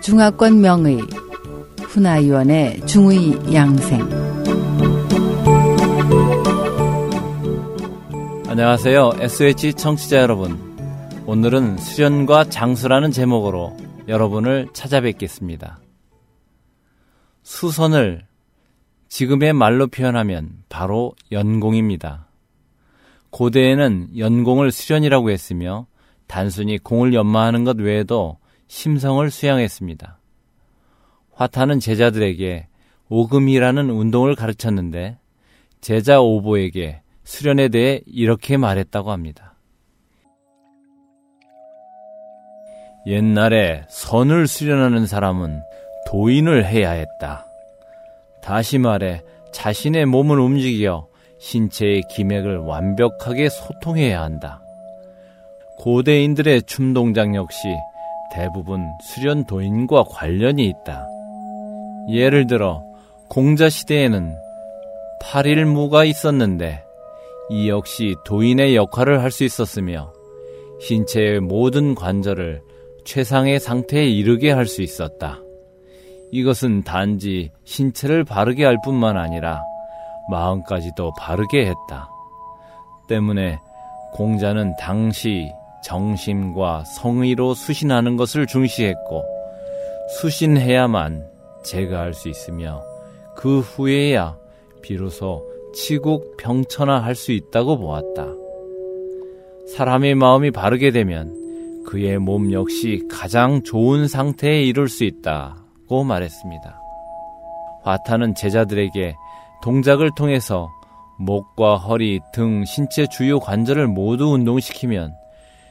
중화권 0.00 0.60
명의 0.60 0.98
훈아위원의 1.82 2.86
중의 2.86 3.54
양생 3.54 4.28
안녕하세요. 8.48 9.12
SH 9.20 9.74
청취자 9.74 10.16
여러분. 10.16 10.58
오늘은 11.26 11.76
수련과 11.76 12.44
장수라는 12.44 13.12
제목으로 13.12 13.76
여러분을 14.08 14.68
찾아뵙겠습니다. 14.72 15.78
수선을 17.42 18.26
지금의 19.08 19.52
말로 19.52 19.86
표현하면 19.86 20.64
바로 20.68 21.14
연공입니다. 21.30 22.27
고대에는 23.30 24.16
연공을 24.16 24.70
수련이라고 24.70 25.30
했으며 25.30 25.86
단순히 26.26 26.78
공을 26.78 27.14
연마하는 27.14 27.64
것 27.64 27.78
외에도 27.78 28.38
심성을 28.68 29.30
수양했습니다. 29.30 30.18
화타는 31.32 31.80
제자들에게 31.80 32.68
오금이라는 33.08 33.90
운동을 33.90 34.34
가르쳤는데 34.34 35.18
제자 35.80 36.20
오보에게 36.20 37.02
수련에 37.24 37.68
대해 37.68 38.00
이렇게 38.06 38.56
말했다고 38.56 39.10
합니다. 39.10 39.54
옛날에 43.06 43.84
선을 43.88 44.46
수련하는 44.46 45.06
사람은 45.06 45.62
도인을 46.08 46.66
해야 46.66 46.90
했다. 46.90 47.46
다시 48.42 48.78
말해 48.78 49.22
자신의 49.52 50.06
몸을 50.06 50.38
움직여 50.38 51.07
신체의 51.38 52.02
기맥을 52.10 52.58
완벽하게 52.58 53.48
소통해야 53.48 54.22
한다. 54.22 54.60
고대인들의 55.78 56.62
춤 56.62 56.92
동작 56.92 57.34
역시 57.34 57.68
대부분 58.34 58.84
수련 59.00 59.44
도인과 59.44 60.04
관련이 60.04 60.66
있다. 60.66 61.06
예를 62.10 62.46
들어 62.46 62.82
공자 63.28 63.68
시대에는 63.68 64.34
8일무가 65.22 66.06
있었는데 66.06 66.82
이 67.50 67.68
역시 67.68 68.14
도인의 68.24 68.76
역할을 68.76 69.22
할 69.22 69.30
수 69.30 69.44
있었으며 69.44 70.12
신체의 70.80 71.40
모든 71.40 71.94
관절을 71.94 72.62
최상의 73.04 73.58
상태에 73.58 74.06
이르게 74.06 74.50
할 74.50 74.66
수 74.66 74.82
있었다. 74.82 75.38
이것은 76.30 76.82
단지 76.82 77.50
신체를 77.64 78.24
바르게 78.24 78.64
할 78.64 78.76
뿐만 78.84 79.16
아니라 79.16 79.62
마음까지도 80.30 81.12
바르게 81.18 81.66
했다. 81.66 82.10
때문에 83.08 83.60
공자는 84.12 84.76
당시 84.76 85.52
정심과 85.84 86.84
성의로 86.84 87.54
수신하는 87.54 88.16
것을 88.16 88.46
중시했고 88.46 89.24
수신해야만 90.20 91.26
제가할 91.64 92.14
수 92.14 92.28
있으며 92.28 92.82
그 93.36 93.60
후에야 93.60 94.36
비로소 94.82 95.44
치국 95.74 96.36
평천화할 96.38 97.14
수 97.14 97.32
있다고 97.32 97.78
보았다. 97.78 98.26
사람의 99.76 100.14
마음이 100.14 100.50
바르게 100.50 100.90
되면 100.90 101.84
그의 101.86 102.18
몸 102.18 102.52
역시 102.52 103.02
가장 103.10 103.62
좋은 103.62 104.08
상태에 104.08 104.62
이룰 104.62 104.88
수 104.88 105.04
있다고 105.04 106.04
말했습니다. 106.04 106.80
화타는 107.82 108.34
제자들에게 108.34 109.14
동작을 109.62 110.10
통해서 110.16 110.70
목과 111.18 111.76
허리 111.76 112.20
등 112.32 112.64
신체 112.64 113.06
주요 113.06 113.40
관절을 113.40 113.88
모두 113.88 114.32
운동시키면 114.32 115.14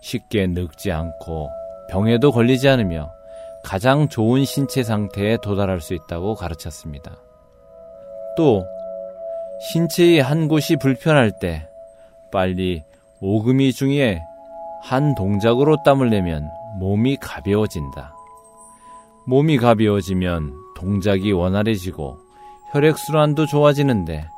쉽게 0.00 0.48
늙지 0.48 0.90
않고 0.90 1.48
병에도 1.90 2.32
걸리지 2.32 2.68
않으며 2.68 3.10
가장 3.64 4.08
좋은 4.08 4.44
신체 4.44 4.82
상태에 4.82 5.36
도달할 5.42 5.80
수 5.80 5.94
있다고 5.94 6.34
가르쳤습니다. 6.34 7.16
또 8.36 8.64
신체의 9.60 10.22
한 10.22 10.48
곳이 10.48 10.76
불편할 10.76 11.32
때 11.40 11.68
빨리 12.30 12.84
오금이 13.20 13.72
중에 13.72 14.20
한 14.82 15.14
동작으로 15.14 15.76
땀을 15.84 16.10
내면 16.10 16.48
몸이 16.78 17.16
가벼워진다. 17.16 18.14
몸이 19.26 19.58
가벼워지면 19.58 20.54
동작이 20.76 21.32
원활해지고 21.32 22.27
혈액순환도 22.72 23.46
좋아지는데 23.46 24.28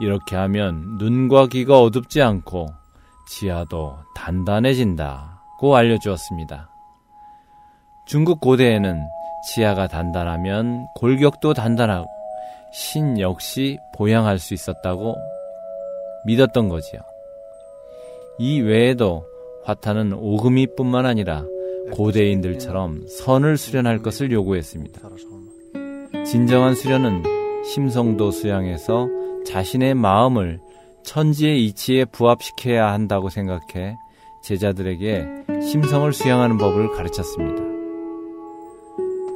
이렇게 0.00 0.36
하면 0.36 0.96
눈과 0.98 1.46
귀가 1.48 1.80
어둡지 1.80 2.22
않고 2.22 2.68
지하도 3.28 3.98
단단해진다고 4.14 5.76
알려주었습니다. 5.76 6.70
중국 8.06 8.40
고대에는 8.40 9.06
지하가 9.54 9.86
단단하면 9.86 10.86
골격도 10.96 11.54
단단하고 11.54 12.06
신 12.72 13.18
역시 13.20 13.78
보양할 13.94 14.38
수 14.38 14.54
있었다고 14.54 15.16
믿었던 16.26 16.68
거지요. 16.68 17.00
이 18.38 18.60
외에도 18.60 19.24
화타는 19.64 20.12
오금이뿐만 20.14 21.06
아니라 21.06 21.44
고대인들처럼 21.92 23.06
선을 23.08 23.56
수련할 23.56 23.98
것을 23.98 24.30
요구했습니다. 24.32 25.00
진정한 26.24 26.74
수련은 26.74 27.37
심성도 27.68 28.30
수양해서 28.30 29.08
자신의 29.44 29.94
마음을 29.94 30.58
천지의 31.04 31.66
이치에 31.66 32.06
부합시켜야 32.06 32.92
한다고 32.92 33.28
생각해 33.28 33.96
제자들에게 34.42 35.26
심성을 35.62 36.10
수양하는 36.12 36.56
법을 36.56 36.92
가르쳤습니다. 36.92 37.62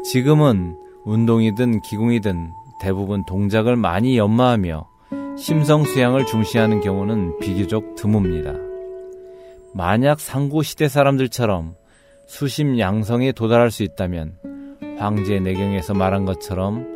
지금은 0.04 0.78
운동이든 1.04 1.82
기궁이든 1.82 2.52
대부분 2.80 3.24
동작을 3.26 3.76
많이 3.76 4.16
연마하며 4.16 4.88
심성 5.36 5.84
수양을 5.84 6.24
중시하는 6.26 6.80
경우는 6.80 7.38
비교적 7.38 7.96
드뭅니다. 7.96 8.58
만약 9.74 10.20
상고 10.20 10.62
시대 10.62 10.88
사람들처럼 10.88 11.74
수심 12.26 12.78
양성에 12.78 13.32
도달할 13.32 13.70
수 13.70 13.82
있다면 13.82 14.36
황제 14.98 15.38
내경에서 15.38 15.94
말한 15.94 16.24
것처럼 16.24 16.91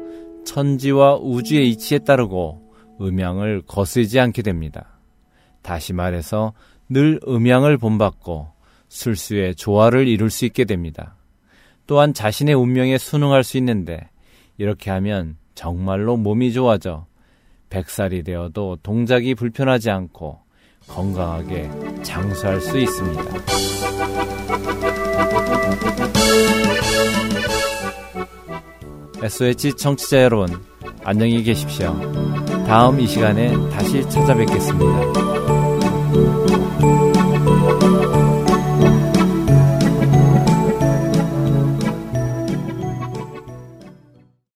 천지와 0.57 1.17
우주의 1.17 1.69
이치에 1.69 1.99
따르고 1.99 2.73
음양을 2.99 3.65
거스지 3.67 4.19
않게 4.19 4.41
됩니다. 4.41 4.99
다시 5.61 5.93
말해서 5.93 6.55
늘 6.89 7.21
음양을 7.29 7.77
본받고 7.77 8.49
술수의 8.89 9.57
조화를 9.57 10.09
이룰 10.09 10.31
수 10.31 10.47
있게 10.47 10.65
됩니다. 10.65 11.15
또한 11.87 12.15
자신의 12.15 12.55
운명에 12.55 12.97
순응할 12.97 13.45
수 13.45 13.59
있는데 13.59 14.09
이렇게 14.57 14.91
하면 14.93 15.37
정말로 15.55 16.17
몸이 16.17 16.55
좋아져 16.55 17.05
백살이 17.69 18.23
되어도 18.23 18.79
동작이 18.83 19.35
불편하지 19.35 19.91
않고 19.91 20.41
건강하게 20.89 21.71
장수할 22.03 22.63
수 22.63 22.79
있습니다. 22.79 23.23
SOH 29.27 29.75
청취자 29.77 30.23
여러분, 30.23 30.61
안녕히 31.03 31.43
계십시오. 31.43 31.99
다음 32.69 33.01
이 33.01 33.09
시간에 33.09 33.53
다시 33.71 34.09
찾아뵙겠습니다. 34.09 35.26